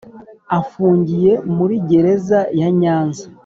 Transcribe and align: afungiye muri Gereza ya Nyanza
afungiye 0.59 1.31
muri 1.55 1.75
Gereza 1.89 2.39
ya 2.59 2.69
Nyanza 2.79 3.25